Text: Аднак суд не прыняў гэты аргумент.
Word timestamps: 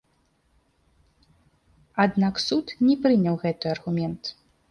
Аднак 2.05 2.35
суд 2.47 2.65
не 2.87 2.95
прыняў 3.05 3.35
гэты 3.47 3.65
аргумент. 3.77 4.23